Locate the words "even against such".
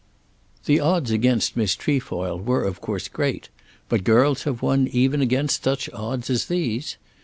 4.87-5.91